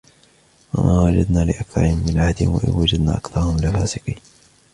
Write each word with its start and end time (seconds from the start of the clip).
وما 0.73 0.99
وجدنا 1.01 1.39
لأكثرهم 1.45 2.03
من 2.07 2.19
عهد 2.19 2.43
وإن 2.43 2.73
وجدنا 2.73 3.17
أكثرهم 3.17 3.57
لفاسقين 3.57 4.17